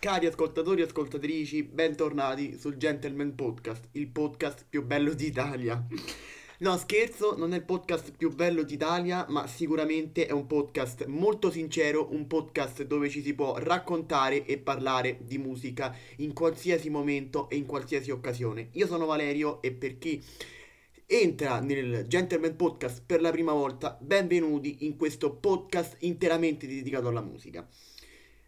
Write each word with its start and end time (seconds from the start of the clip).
Cari 0.00 0.26
ascoltatori 0.26 0.80
e 0.80 0.84
ascoltatrici, 0.84 1.64
bentornati 1.64 2.56
sul 2.56 2.76
Gentleman 2.76 3.34
Podcast, 3.34 3.88
il 3.94 4.06
podcast 4.06 4.64
più 4.68 4.86
bello 4.86 5.12
d'Italia. 5.12 5.84
No, 6.58 6.76
scherzo, 6.76 7.36
non 7.36 7.52
è 7.52 7.56
il 7.56 7.64
podcast 7.64 8.12
più 8.16 8.32
bello 8.32 8.62
d'Italia, 8.62 9.26
ma 9.28 9.48
sicuramente 9.48 10.26
è 10.26 10.30
un 10.30 10.46
podcast 10.46 11.06
molto 11.06 11.50
sincero, 11.50 12.12
un 12.12 12.28
podcast 12.28 12.84
dove 12.84 13.08
ci 13.08 13.20
si 13.22 13.34
può 13.34 13.58
raccontare 13.58 14.46
e 14.46 14.58
parlare 14.58 15.18
di 15.22 15.36
musica 15.36 15.92
in 16.18 16.32
qualsiasi 16.32 16.90
momento 16.90 17.50
e 17.50 17.56
in 17.56 17.66
qualsiasi 17.66 18.12
occasione. 18.12 18.68
Io 18.74 18.86
sono 18.86 19.04
Valerio 19.04 19.60
e 19.62 19.72
per 19.72 19.98
chi 19.98 20.22
entra 21.06 21.58
nel 21.58 22.04
Gentleman 22.06 22.54
Podcast 22.54 23.02
per 23.04 23.20
la 23.20 23.32
prima 23.32 23.52
volta, 23.52 23.98
benvenuti 24.00 24.86
in 24.86 24.96
questo 24.96 25.34
podcast 25.34 25.96
interamente 26.02 26.68
dedicato 26.68 27.08
alla 27.08 27.20
musica. 27.20 27.68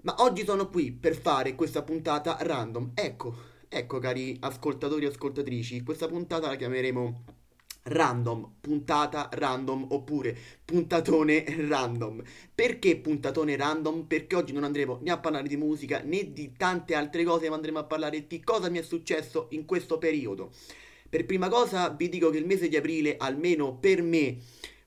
Ma 0.02 0.14
oggi 0.20 0.44
sono 0.44 0.70
qui 0.70 0.92
per 0.92 1.14
fare 1.14 1.54
questa 1.54 1.82
puntata 1.82 2.38
random. 2.40 2.92
Ecco, 2.94 3.34
ecco 3.68 3.98
cari 3.98 4.34
ascoltatori 4.40 5.04
e 5.04 5.08
ascoltatrici, 5.08 5.82
questa 5.82 6.08
puntata 6.08 6.48
la 6.48 6.56
chiameremo 6.56 7.24
random, 7.82 8.54
puntata 8.60 9.28
random 9.30 9.88
oppure 9.90 10.34
puntatone 10.64 11.44
random. 11.68 12.22
Perché 12.54 12.96
puntatone 12.96 13.56
random? 13.56 14.06
Perché 14.06 14.36
oggi 14.36 14.54
non 14.54 14.64
andremo 14.64 15.00
né 15.02 15.10
a 15.10 15.18
parlare 15.18 15.48
di 15.48 15.58
musica 15.58 16.00
né 16.02 16.32
di 16.32 16.54
tante 16.56 16.94
altre 16.94 17.22
cose, 17.22 17.50
ma 17.50 17.56
andremo 17.56 17.78
a 17.78 17.84
parlare 17.84 18.26
di 18.26 18.40
cosa 18.40 18.70
mi 18.70 18.78
è 18.78 18.82
successo 18.82 19.48
in 19.50 19.66
questo 19.66 19.98
periodo. 19.98 20.50
Per 21.10 21.26
prima 21.26 21.48
cosa 21.48 21.90
vi 21.90 22.08
dico 22.08 22.30
che 22.30 22.38
il 22.38 22.46
mese 22.46 22.68
di 22.68 22.76
aprile, 22.76 23.16
almeno 23.18 23.76
per 23.76 24.00
me, 24.00 24.38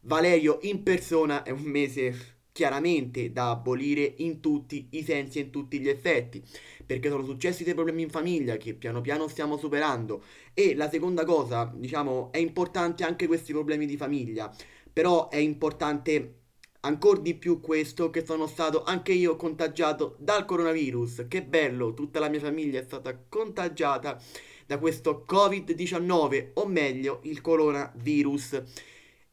Valerio 0.01 0.57
in 0.63 0.81
persona, 0.81 1.43
è 1.43 1.51
un 1.51 1.61
mese 1.61 2.33
chiaramente 2.53 3.33
da 3.33 3.49
abolire 3.49 4.13
in 4.17 4.39
tutti 4.39 4.87
i 4.91 5.03
sensi 5.03 5.39
e 5.39 5.41
in 5.41 5.49
tutti 5.49 5.79
gli 5.79 5.89
effetti, 5.89 6.41
perché 6.85 7.09
sono 7.09 7.25
successi 7.25 7.63
dei 7.63 7.73
problemi 7.73 8.03
in 8.03 8.09
famiglia 8.09 8.57
che 8.57 8.75
piano 8.75 9.01
piano 9.01 9.27
stiamo 9.27 9.57
superando 9.57 10.23
e 10.53 10.75
la 10.75 10.89
seconda 10.89 11.25
cosa, 11.25 11.69
diciamo, 11.75 12.31
è 12.31 12.37
importante 12.37 13.03
anche 13.03 13.25
questi 13.25 13.51
problemi 13.51 13.87
di 13.87 13.97
famiglia, 13.97 14.55
però 14.93 15.29
è 15.29 15.37
importante 15.37 16.35
ancora 16.81 17.19
di 17.19 17.33
più 17.33 17.59
questo 17.59 18.11
che 18.11 18.23
sono 18.23 18.45
stato 18.45 18.83
anche 18.83 19.13
io 19.13 19.35
contagiato 19.35 20.15
dal 20.19 20.45
coronavirus. 20.45 21.25
Che 21.27 21.43
bello, 21.43 21.95
tutta 21.95 22.19
la 22.19 22.29
mia 22.29 22.39
famiglia 22.39 22.79
è 22.79 22.83
stata 22.83 23.17
contagiata 23.27 24.21
da 24.67 24.77
questo 24.77 25.25
Covid-19 25.27 26.51
o 26.53 26.67
meglio 26.67 27.19
il 27.23 27.41
coronavirus 27.41 28.61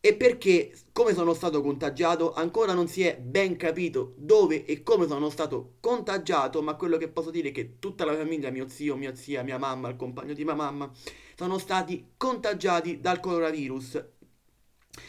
e 0.03 0.15
perché, 0.15 0.73
come 0.93 1.12
sono 1.12 1.34
stato 1.34 1.61
contagiato, 1.61 2.33
ancora 2.33 2.73
non 2.73 2.89
si 2.89 3.03
è 3.03 3.19
ben 3.19 3.56
capito 3.56 4.15
dove 4.17 4.65
e 4.65 4.83
come 4.83 5.07
sono 5.07 5.29
stato 5.29 5.75
contagiato, 5.81 6.62
ma 6.62 6.75
quello 6.75 6.97
che 6.97 7.09
posso 7.09 7.31
dire 7.31 7.51
è 7.51 7.53
che 7.53 7.79
tutta 7.79 8.07
la 8.07 8.17
famiglia, 8.17 8.51
mio 8.51 8.67
zio, 8.67 8.97
mia 8.97 9.15
zia, 9.15 9.42
mia 9.42 9.59
mamma, 9.59 9.91
il 9.91 9.97
compagno 9.97 10.33
di 10.33 10.42
mia 10.42 10.55
mamma, 10.55 10.91
sono 11.37 11.59
stati 11.59 12.12
contagiati 12.17 13.01
dal 13.01 13.20
coronavirus. 13.20 14.05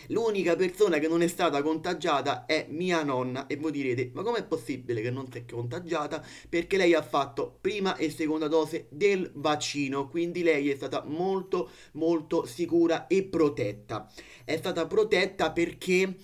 L'unica 0.08 0.56
persona 0.56 0.98
che 1.00 1.08
non 1.08 1.22
è 1.22 1.28
stata 1.28 1.62
contagiata 1.62 2.46
è 2.46 2.66
mia 2.70 3.04
nonna 3.04 3.48
e 3.48 3.58
voi 3.58 3.72
direte 3.72 4.12
ma 4.14 4.24
com'è 4.24 4.44
possibile 4.46 5.02
che 5.02 5.12
non 5.12 5.32
si 5.32 5.40
è 5.40 5.46
contagiata? 5.46 6.26
Perché 6.50 6.78
lei 6.78 6.94
ha 6.94 7.02
fatto 7.02 7.58
prima 7.62 7.96
e 7.96 8.10
seconda 8.10 8.48
dose 8.48 8.88
del 8.90 9.32
vaccino, 9.36 10.08
quindi 10.08 10.44
lei 10.44 10.70
è 10.70 10.76
stata 10.76 11.04
molto 11.06 11.70
molto 11.94 12.46
sicura 12.46 13.08
e 13.08 13.24
protetta. 13.24 14.12
È 14.44 14.58
stata 14.58 14.86
protetta 14.88 15.52
perché 15.52 16.16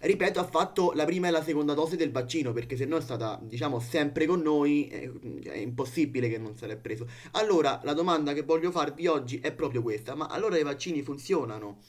ripeto, 0.00 0.40
ha 0.40 0.44
fatto 0.44 0.92
la 0.94 1.04
prima 1.04 1.28
e 1.28 1.30
la 1.30 1.42
seconda 1.42 1.74
dose 1.74 1.96
del 1.96 2.10
vaccino, 2.10 2.52
perché 2.52 2.76
se 2.76 2.86
no 2.86 2.96
è 2.96 3.00
stata, 3.00 3.38
diciamo, 3.42 3.80
sempre 3.80 4.26
con 4.26 4.40
noi, 4.40 4.88
è, 4.88 5.10
è 5.44 5.58
impossibile 5.58 6.28
che 6.28 6.38
non 6.38 6.56
se 6.56 6.66
l'è 6.66 6.76
preso. 6.76 7.06
Allora, 7.32 7.80
la 7.84 7.92
domanda 7.92 8.32
che 8.32 8.42
voglio 8.42 8.70
farvi 8.70 9.06
oggi 9.06 9.38
è 9.40 9.52
proprio 9.52 9.82
questa, 9.82 10.14
ma 10.14 10.26
allora 10.26 10.58
i 10.58 10.62
vaccini 10.62 11.02
funzionano? 11.02 11.80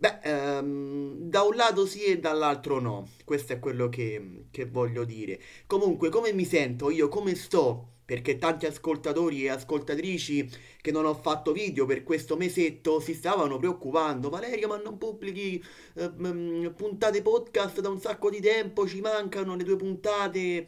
Beh, 0.00 0.18
ehm, 0.22 1.28
da 1.28 1.42
un 1.42 1.54
lato 1.54 1.84
sì 1.84 2.04
e 2.04 2.18
dall'altro 2.18 2.80
no, 2.80 3.08
questo 3.22 3.52
è 3.52 3.58
quello 3.58 3.90
che, 3.90 4.46
che 4.50 4.64
voglio 4.64 5.04
dire. 5.04 5.38
Comunque, 5.66 6.08
come 6.08 6.32
mi 6.32 6.46
sento 6.46 6.88
io, 6.88 7.08
come 7.08 7.34
sto? 7.34 7.96
Perché 8.06 8.38
tanti 8.38 8.64
ascoltatori 8.64 9.44
e 9.44 9.50
ascoltatrici 9.50 10.48
che 10.80 10.90
non 10.90 11.04
ho 11.04 11.14
fatto 11.14 11.52
video 11.52 11.84
per 11.84 12.02
questo 12.02 12.36
mesetto 12.36 12.98
si 12.98 13.12
stavano 13.12 13.58
preoccupando. 13.58 14.30
Valerio, 14.30 14.68
ma 14.68 14.78
non 14.78 14.96
pubblichi 14.96 15.62
eh, 15.94 16.10
puntate 16.74 17.20
podcast 17.20 17.80
da 17.80 17.90
un 17.90 18.00
sacco 18.00 18.30
di 18.30 18.40
tempo, 18.40 18.88
ci 18.88 19.02
mancano 19.02 19.54
le 19.54 19.64
tue 19.64 19.76
puntate. 19.76 20.66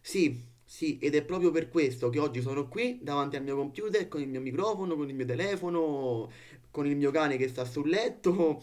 Sì, 0.00 0.36
sì, 0.74 0.98
ed 0.98 1.14
è 1.14 1.22
proprio 1.22 1.52
per 1.52 1.68
questo 1.68 2.08
che 2.08 2.18
oggi 2.18 2.40
sono 2.40 2.66
qui 2.66 2.98
davanti 3.00 3.36
al 3.36 3.44
mio 3.44 3.54
computer 3.54 4.08
con 4.08 4.20
il 4.20 4.26
mio 4.26 4.40
microfono, 4.40 4.96
con 4.96 5.08
il 5.08 5.14
mio 5.14 5.24
telefono, 5.24 6.28
con 6.72 6.84
il 6.84 6.96
mio 6.96 7.12
cane 7.12 7.36
che 7.36 7.46
sta 7.46 7.64
sul 7.64 7.88
letto. 7.88 8.60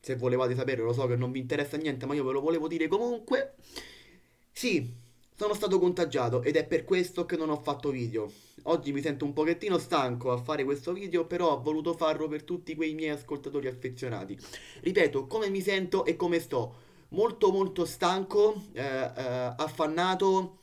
Se 0.00 0.16
volevate 0.16 0.54
sapere, 0.54 0.80
lo 0.80 0.94
so 0.94 1.06
che 1.06 1.14
non 1.14 1.32
vi 1.32 1.40
interessa 1.40 1.76
niente, 1.76 2.06
ma 2.06 2.14
io 2.14 2.24
ve 2.24 2.32
lo 2.32 2.40
volevo 2.40 2.68
dire 2.68 2.88
comunque. 2.88 3.56
Sì, 4.50 4.90
sono 5.34 5.52
stato 5.52 5.78
contagiato 5.78 6.42
ed 6.42 6.56
è 6.56 6.66
per 6.66 6.84
questo 6.84 7.26
che 7.26 7.36
non 7.36 7.50
ho 7.50 7.60
fatto 7.60 7.90
video. 7.90 8.32
Oggi 8.62 8.92
mi 8.92 9.02
sento 9.02 9.26
un 9.26 9.34
pochettino 9.34 9.76
stanco 9.76 10.32
a 10.32 10.38
fare 10.38 10.64
questo 10.64 10.94
video, 10.94 11.26
però 11.26 11.50
ho 11.52 11.60
voluto 11.60 11.92
farlo 11.92 12.28
per 12.28 12.44
tutti 12.44 12.74
quei 12.74 12.94
miei 12.94 13.10
ascoltatori 13.10 13.66
affezionati. 13.66 14.38
Ripeto, 14.80 15.26
come 15.26 15.50
mi 15.50 15.60
sento 15.60 16.06
e 16.06 16.16
come 16.16 16.40
sto. 16.40 16.76
Molto 17.08 17.52
molto 17.52 17.84
stanco, 17.84 18.54
eh, 18.72 18.80
eh, 18.80 19.54
affannato, 19.54 20.60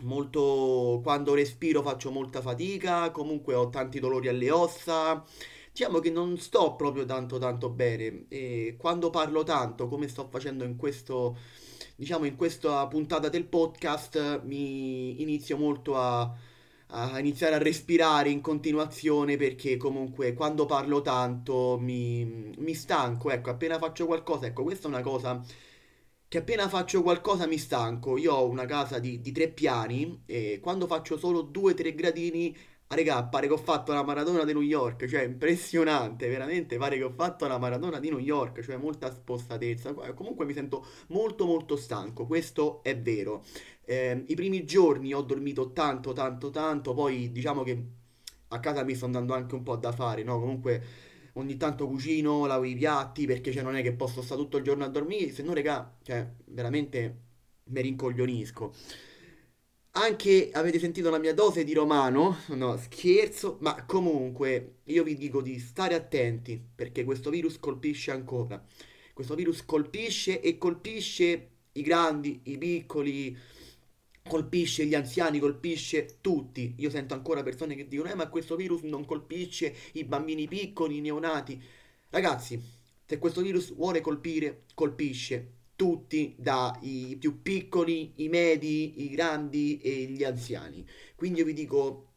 molto... 0.00 1.00
quando 1.02 1.34
respiro 1.34 1.82
faccio 1.82 2.10
molta 2.10 2.40
fatica, 2.40 3.10
comunque 3.10 3.54
ho 3.54 3.68
tanti 3.70 4.00
dolori 4.00 4.28
alle 4.28 4.50
ossa. 4.50 5.22
Diciamo 5.72 5.98
che 5.98 6.10
non 6.10 6.38
sto 6.38 6.76
proprio 6.76 7.04
tanto 7.04 7.38
tanto 7.38 7.68
bene. 7.70 8.26
E 8.28 8.76
quando 8.78 9.10
parlo 9.10 9.42
tanto 9.42 9.88
come 9.88 10.08
sto 10.08 10.28
facendo 10.30 10.64
in 10.64 10.76
questo 10.76 11.36
diciamo 11.96 12.24
in 12.24 12.36
questa 12.36 12.86
puntata 12.88 13.28
del 13.28 13.44
podcast 13.46 14.42
mi 14.44 15.20
inizio 15.22 15.56
molto 15.56 15.96
a, 15.96 16.32
a 16.88 17.18
iniziare 17.18 17.54
a 17.54 17.58
respirare 17.58 18.30
in 18.30 18.40
continuazione 18.40 19.36
perché 19.36 19.76
comunque 19.76 20.34
quando 20.34 20.66
parlo 20.66 21.02
tanto 21.02 21.78
mi, 21.80 22.52
mi 22.58 22.74
stanco. 22.74 23.30
Ecco 23.30 23.50
appena 23.50 23.78
faccio 23.78 24.06
qualcosa 24.06 24.46
ecco 24.46 24.62
questa 24.62 24.86
è 24.88 24.90
una 24.90 25.02
cosa 25.02 25.42
che 26.34 26.40
appena 26.40 26.68
faccio 26.68 27.00
qualcosa 27.02 27.46
mi 27.46 27.58
stanco 27.58 28.18
io 28.18 28.34
ho 28.34 28.48
una 28.48 28.66
casa 28.66 28.98
di, 28.98 29.20
di 29.20 29.30
tre 29.30 29.46
piani 29.50 30.22
e 30.26 30.58
quando 30.60 30.88
faccio 30.88 31.16
solo 31.16 31.42
due 31.42 31.70
o 31.70 31.74
tre 31.76 31.94
gradini 31.94 32.56
Ah, 32.88 32.96
regà, 32.96 33.24
pare 33.24 33.46
che 33.46 33.52
ho 33.54 33.56
fatto 33.56 33.92
la 33.94 34.04
maratona 34.04 34.44
di 34.44 34.52
New 34.52 34.60
York, 34.60 35.06
cioè 35.06 35.22
impressionante, 35.22 36.28
veramente 36.28 36.76
pare 36.76 36.98
che 36.98 37.02
ho 37.02 37.10
fatto 37.16 37.46
la 37.46 37.56
maratona 37.56 37.98
di 37.98 38.10
New 38.10 38.18
York, 38.18 38.60
cioè 38.60 38.76
molta 38.76 39.10
spostatezza. 39.10 39.94
Comunque 40.12 40.44
mi 40.44 40.52
sento 40.52 40.84
molto 41.08 41.46
molto 41.46 41.76
stanco, 41.76 42.26
questo 42.26 42.82
è 42.82 42.96
vero. 42.98 43.42
Eh, 43.84 44.24
I 44.26 44.34
primi 44.34 44.64
giorni 44.64 45.14
ho 45.14 45.22
dormito 45.22 45.72
tanto 45.72 46.12
tanto 46.12 46.50
tanto, 46.50 46.92
poi 46.92 47.32
diciamo 47.32 47.62
che 47.62 47.84
a 48.48 48.60
casa 48.60 48.84
mi 48.84 48.94
sto 48.94 49.06
andando 49.06 49.32
anche 49.34 49.54
un 49.54 49.62
po' 49.62 49.76
da 49.76 49.90
fare, 49.92 50.22
no? 50.22 50.38
Comunque 50.38 50.82
ogni 51.34 51.56
tanto 51.56 51.86
cucino, 51.86 52.46
lavo 52.46 52.64
i 52.64 52.74
piatti, 52.74 53.26
perché 53.26 53.52
cioè, 53.52 53.62
non 53.62 53.76
è 53.76 53.82
che 53.82 53.92
posso 53.92 54.22
stare 54.22 54.40
tutto 54.40 54.56
il 54.56 54.64
giorno 54.64 54.84
a 54.84 54.88
dormire, 54.88 55.30
se 55.32 55.42
no 55.42 55.52
regà, 55.52 55.96
cioè 56.02 56.28
veramente 56.46 57.18
mi 57.64 57.80
rincoglionisco. 57.80 58.72
Anche 59.96 60.50
avete 60.52 60.80
sentito 60.80 61.08
la 61.08 61.18
mia 61.18 61.34
dose 61.34 61.62
di 61.62 61.72
romano? 61.72 62.38
No, 62.48 62.76
scherzo, 62.76 63.58
ma 63.60 63.84
comunque 63.84 64.78
io 64.84 65.04
vi 65.04 65.16
dico 65.16 65.40
di 65.40 65.58
stare 65.60 65.94
attenti 65.94 66.60
perché 66.74 67.04
questo 67.04 67.30
virus 67.30 67.60
colpisce 67.60 68.10
ancora. 68.10 68.62
Questo 69.12 69.36
virus 69.36 69.64
colpisce 69.64 70.40
e 70.40 70.58
colpisce 70.58 71.50
i 71.72 71.82
grandi, 71.82 72.40
i 72.44 72.58
piccoli, 72.58 73.36
colpisce 74.26 74.86
gli 74.86 74.94
anziani, 74.94 75.38
colpisce 75.38 76.18
tutti. 76.20 76.74
Io 76.78 76.90
sento 76.90 77.14
ancora 77.14 77.42
persone 77.42 77.74
che 77.74 77.86
dicono: 77.86 78.10
Eh, 78.10 78.14
ma 78.14 78.28
questo 78.28 78.56
virus 78.56 78.82
non 78.82 79.04
colpisce 79.04 79.74
i 79.92 80.04
bambini 80.04 80.48
piccoli, 80.48 80.96
i 80.96 81.00
neonati. 81.00 81.60
Ragazzi, 82.10 82.60
se 83.04 83.18
questo 83.18 83.42
virus 83.42 83.74
vuole 83.74 84.00
colpire, 84.00 84.64
colpisce 84.74 85.52
tutti, 85.76 86.34
dai 86.38 87.16
più 87.18 87.42
piccoli, 87.42 88.12
i 88.16 88.28
medi, 88.28 89.04
i 89.04 89.10
grandi 89.10 89.78
e 89.80 90.04
gli 90.04 90.24
anziani. 90.24 90.86
Quindi 91.14 91.40
io 91.40 91.44
vi 91.44 91.52
dico, 91.52 92.12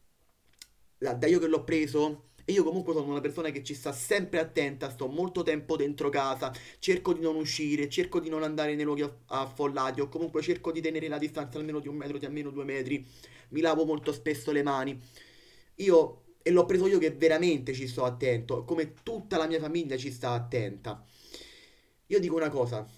da 0.98 1.26
io 1.26 1.38
che 1.38 1.46
l'ho 1.46 1.64
preso, 1.64 2.27
e 2.48 2.52
io 2.52 2.64
comunque 2.64 2.94
sono 2.94 3.10
una 3.10 3.20
persona 3.20 3.50
che 3.50 3.62
ci 3.62 3.74
sta 3.74 3.92
sempre 3.92 4.38
attenta, 4.38 4.88
sto 4.88 5.06
molto 5.06 5.42
tempo 5.42 5.76
dentro 5.76 6.08
casa, 6.08 6.50
cerco 6.78 7.12
di 7.12 7.20
non 7.20 7.36
uscire, 7.36 7.90
cerco 7.90 8.20
di 8.20 8.30
non 8.30 8.42
andare 8.42 8.74
nei 8.74 8.86
luoghi 8.86 9.06
affollati 9.26 10.00
o 10.00 10.08
comunque 10.08 10.40
cerco 10.40 10.72
di 10.72 10.80
tenere 10.80 11.08
la 11.08 11.18
distanza 11.18 11.58
almeno 11.58 11.78
di 11.78 11.88
un 11.88 11.96
metro, 11.96 12.16
di 12.16 12.24
almeno 12.24 12.48
due 12.48 12.64
metri, 12.64 13.06
mi 13.50 13.60
lavo 13.60 13.84
molto 13.84 14.12
spesso 14.14 14.50
le 14.50 14.62
mani. 14.62 14.98
Io, 15.74 16.22
e 16.40 16.50
l'ho 16.50 16.64
preso 16.64 16.86
io 16.86 16.96
che 16.96 17.10
veramente 17.10 17.74
ci 17.74 17.86
sto 17.86 18.04
attento, 18.04 18.64
come 18.64 18.94
tutta 19.02 19.36
la 19.36 19.46
mia 19.46 19.60
famiglia 19.60 19.98
ci 19.98 20.10
sta 20.10 20.30
attenta. 20.30 21.04
Io 22.06 22.18
dico 22.18 22.34
una 22.34 22.48
cosa, 22.48 22.88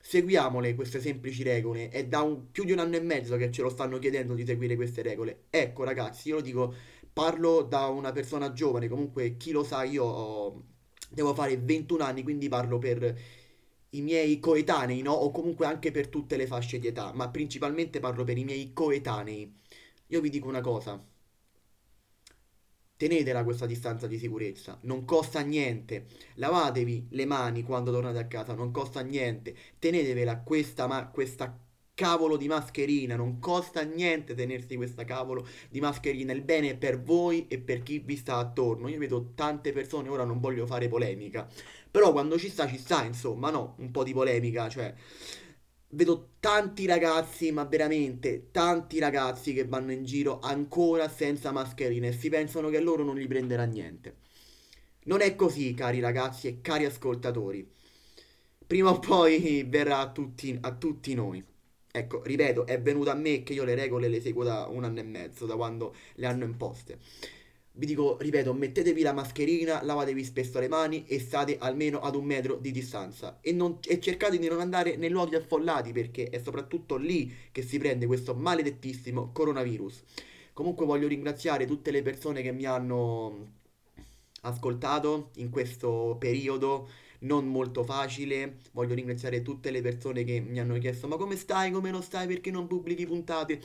seguiamole 0.00 0.76
queste 0.76 1.00
semplici 1.00 1.42
regole. 1.42 1.88
È 1.88 2.06
da 2.06 2.22
un, 2.22 2.50
più 2.52 2.64
di 2.64 2.70
un 2.70 2.78
anno 2.78 2.94
e 2.94 3.00
mezzo 3.00 3.36
che 3.36 3.50
ce 3.50 3.62
lo 3.62 3.68
stanno 3.68 3.98
chiedendo 3.98 4.34
di 4.34 4.44
seguire 4.46 4.76
queste 4.76 5.02
regole. 5.02 5.46
Ecco 5.50 5.82
ragazzi, 5.82 6.28
io 6.28 6.36
lo 6.36 6.40
dico, 6.40 6.74
parlo 7.12 7.62
da 7.62 7.86
una 7.86 8.12
persona 8.12 8.52
giovane, 8.52 8.88
comunque 8.88 9.36
chi 9.36 9.50
lo 9.52 9.62
sa, 9.64 9.82
io 9.84 10.04
ho, 10.04 10.64
devo 11.10 11.34
fare 11.34 11.56
21 11.58 12.04
anni, 12.04 12.22
quindi 12.22 12.48
parlo 12.48 12.78
per 12.78 13.16
i 13.90 14.02
miei 14.02 14.38
coetanei, 14.38 15.02
no? 15.02 15.12
O 15.12 15.30
comunque 15.30 15.66
anche 15.66 15.90
per 15.90 16.08
tutte 16.08 16.36
le 16.36 16.46
fasce 16.46 16.78
di 16.78 16.86
età, 16.88 17.12
ma 17.12 17.28
principalmente 17.30 18.00
parlo 18.00 18.24
per 18.24 18.38
i 18.38 18.44
miei 18.44 18.72
coetanei. 18.72 19.52
Io 20.08 20.20
vi 20.20 20.30
dico 20.30 20.48
una 20.48 20.60
cosa. 20.60 20.98
Tenetela 22.96 23.42
questa 23.42 23.66
distanza 23.66 24.06
di 24.06 24.16
sicurezza, 24.18 24.78
non 24.82 25.04
costa 25.04 25.40
niente. 25.40 26.06
Lavatevi 26.34 27.08
le 27.10 27.24
mani 27.24 27.62
quando 27.64 27.90
tornate 27.90 28.18
a 28.18 28.26
casa, 28.26 28.54
non 28.54 28.70
costa 28.70 29.00
niente. 29.00 29.56
Tenetevela 29.78 30.40
questa, 30.42 30.86
ma- 30.86 31.08
questa 31.08 31.58
cavolo 32.00 32.38
di 32.38 32.48
mascherina, 32.48 33.14
non 33.14 33.38
costa 33.40 33.82
niente 33.82 34.34
tenersi 34.34 34.74
questa 34.76 35.04
cavolo 35.04 35.46
di 35.68 35.80
mascherina. 35.80 36.32
Il 36.32 36.40
bene 36.40 36.70
è 36.70 36.76
per 36.78 37.02
voi 37.02 37.46
e 37.46 37.58
per 37.58 37.82
chi 37.82 37.98
vi 37.98 38.16
sta 38.16 38.36
attorno. 38.36 38.88
Io 38.88 38.98
vedo 38.98 39.32
tante 39.34 39.70
persone, 39.72 40.08
ora 40.08 40.24
non 40.24 40.40
voglio 40.40 40.64
fare 40.64 40.88
polemica, 40.88 41.46
però 41.90 42.10
quando 42.12 42.38
ci 42.38 42.48
sta, 42.48 42.66
ci 42.66 42.78
sta, 42.78 43.04
insomma, 43.04 43.50
no? 43.50 43.74
Un 43.80 43.90
po' 43.90 44.02
di 44.02 44.14
polemica, 44.14 44.70
cioè... 44.70 44.94
Vedo 45.92 46.30
tanti 46.40 46.86
ragazzi, 46.86 47.50
ma 47.52 47.64
veramente 47.64 48.48
tanti 48.50 48.98
ragazzi 48.98 49.52
che 49.52 49.66
vanno 49.66 49.92
in 49.92 50.04
giro 50.04 50.38
ancora 50.40 51.08
senza 51.08 51.50
mascherine 51.50 52.08
e 52.08 52.12
si 52.12 52.30
pensano 52.30 52.70
che 52.70 52.80
loro 52.80 53.02
non 53.02 53.16
gli 53.16 53.26
prenderà 53.26 53.64
niente. 53.64 54.14
Non 55.04 55.20
è 55.20 55.34
così, 55.34 55.74
cari 55.74 56.00
ragazzi 56.00 56.46
e 56.46 56.60
cari 56.62 56.86
ascoltatori. 56.86 57.68
Prima 58.66 58.90
o 58.90 59.00
poi 59.00 59.66
verrà 59.68 59.98
a 59.98 60.10
tutti, 60.12 60.56
a 60.60 60.72
tutti 60.72 61.12
noi. 61.12 61.44
Ecco, 61.92 62.22
ripeto, 62.22 62.66
è 62.66 62.80
venuto 62.80 63.10
a 63.10 63.14
me 63.14 63.42
che 63.42 63.52
io 63.52 63.64
le 63.64 63.74
regole 63.74 64.08
le 64.08 64.20
seguo 64.20 64.44
da 64.44 64.66
un 64.68 64.84
anno 64.84 65.00
e 65.00 65.02
mezzo, 65.02 65.44
da 65.46 65.56
quando 65.56 65.94
le 66.14 66.26
hanno 66.26 66.44
imposte. 66.44 66.98
Vi 67.72 67.86
dico, 67.86 68.16
ripeto, 68.20 68.52
mettetevi 68.52 69.02
la 69.02 69.12
mascherina, 69.12 69.82
lavatevi 69.82 70.22
spesso 70.24 70.60
le 70.60 70.68
mani 70.68 71.04
e 71.06 71.18
state 71.18 71.56
almeno 71.58 72.00
ad 72.00 72.14
un 72.14 72.24
metro 72.24 72.56
di 72.56 72.70
distanza. 72.70 73.38
E, 73.40 73.52
non, 73.52 73.78
e 73.86 74.00
cercate 74.00 74.38
di 74.38 74.48
non 74.48 74.60
andare 74.60 74.96
nei 74.96 75.08
luoghi 75.08 75.34
affollati 75.34 75.92
perché 75.92 76.28
è 76.28 76.40
soprattutto 76.40 76.96
lì 76.96 77.32
che 77.50 77.62
si 77.62 77.78
prende 77.78 78.06
questo 78.06 78.34
maledettissimo 78.34 79.30
coronavirus. 79.32 80.02
Comunque 80.52 80.86
voglio 80.86 81.08
ringraziare 81.08 81.66
tutte 81.66 81.90
le 81.90 82.02
persone 82.02 82.42
che 82.42 82.52
mi 82.52 82.66
hanno 82.66 83.58
ascoltato 84.42 85.30
in 85.36 85.50
questo 85.50 86.16
periodo 86.18 86.88
non 87.20 87.46
molto 87.46 87.84
facile. 87.84 88.58
Voglio 88.72 88.94
ringraziare 88.94 89.42
tutte 89.42 89.70
le 89.70 89.82
persone 89.82 90.24
che 90.24 90.40
mi 90.40 90.60
hanno 90.60 90.78
chiesto 90.78 91.08
ma 91.08 91.16
come 91.16 91.36
stai, 91.36 91.70
come 91.70 91.90
non 91.90 92.02
stai, 92.02 92.26
perché 92.26 92.50
non 92.50 92.66
pubblichi 92.66 93.06
puntate? 93.06 93.60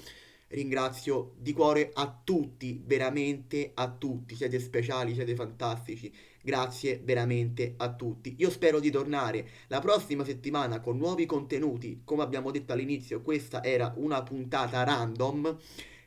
Ringrazio 0.48 1.34
di 1.38 1.54
cuore 1.54 1.90
a 1.94 2.22
tutti, 2.24 2.82
veramente 2.86 3.72
a 3.74 3.90
tutti, 3.92 4.36
siete 4.36 4.60
speciali, 4.60 5.16
siete 5.16 5.34
fantastici, 5.34 6.14
grazie 6.42 7.02
veramente 7.04 7.74
a 7.78 7.92
tutti. 7.94 8.36
Io 8.38 8.52
spero 8.52 8.80
di 8.80 8.92
tornare 8.92 9.50
la 9.68 9.80
prossima 9.80 10.24
settimana 10.24 10.82
con 10.82 10.98
nuovi 10.98 11.26
contenuti, 11.26 12.02
come 12.04 12.22
abbiamo 12.22 12.52
detto 12.52 12.74
all'inizio, 12.74 13.22
questa 13.22 13.64
era 13.64 13.92
una 13.98 14.22
puntata 14.22 14.84
random. 14.84 15.58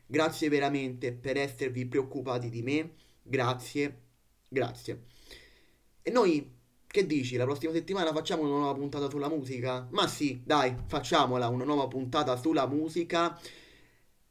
Grazie 0.06 0.48
veramente 0.48 1.12
per 1.12 1.36
esservi 1.36 1.84
preoccupati 1.86 2.48
di 2.48 2.62
me, 2.62 2.92
grazie, 3.22 4.07
grazie. 4.48 5.04
E 6.02 6.10
noi 6.10 6.56
che 6.88 7.04
dici? 7.06 7.36
La 7.36 7.44
prossima 7.44 7.72
settimana 7.72 8.12
facciamo 8.12 8.42
una 8.42 8.56
nuova 8.56 8.74
puntata 8.74 9.10
sulla 9.10 9.28
musica? 9.28 9.86
Ma 9.90 10.08
sì, 10.08 10.40
dai, 10.42 10.74
facciamola 10.86 11.46
una 11.48 11.64
nuova 11.64 11.86
puntata 11.86 12.34
sulla 12.36 12.66
musica. 12.66 13.38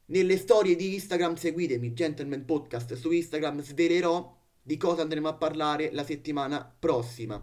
Nelle 0.06 0.36
storie 0.36 0.74
di 0.74 0.94
Instagram 0.94 1.36
seguitemi, 1.36 1.92
Gentleman 1.92 2.44
Podcast 2.44 2.94
su 2.94 3.12
Instagram, 3.12 3.62
svelerò 3.62 4.36
di 4.60 4.76
cosa 4.76 5.02
andremo 5.02 5.28
a 5.28 5.34
parlare 5.34 5.92
la 5.92 6.02
settimana 6.02 6.64
prossima. 6.78 7.42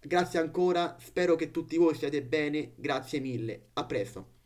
Grazie 0.00 0.40
ancora, 0.40 0.96
spero 1.00 1.36
che 1.36 1.50
tutti 1.52 1.76
voi 1.76 1.94
stiate 1.94 2.22
bene, 2.22 2.72
grazie 2.76 3.20
mille, 3.20 3.68
a 3.74 3.84
presto. 3.84 4.37